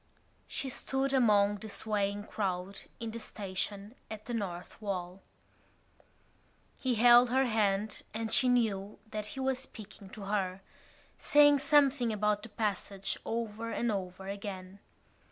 [0.47, 5.21] She stood among the swaying crowd in the station at the North Wall.
[6.79, 10.61] He held her hand and she knew that he was speaking to her,
[11.19, 14.79] saying something about the passage over and over again.